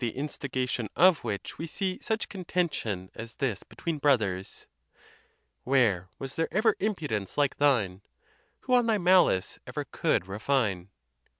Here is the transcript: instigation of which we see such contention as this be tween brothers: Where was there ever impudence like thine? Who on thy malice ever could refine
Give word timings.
instigation 0.15 0.89
of 0.95 1.23
which 1.23 1.59
we 1.59 1.67
see 1.67 1.99
such 2.01 2.27
contention 2.27 3.11
as 3.13 3.35
this 3.35 3.61
be 3.61 3.75
tween 3.75 3.99
brothers: 3.99 4.65
Where 5.63 6.09
was 6.17 6.35
there 6.35 6.51
ever 6.51 6.75
impudence 6.79 7.37
like 7.37 7.57
thine? 7.57 8.01
Who 8.61 8.73
on 8.73 8.87
thy 8.87 8.97
malice 8.97 9.59
ever 9.67 9.85
could 9.85 10.27
refine 10.27 10.89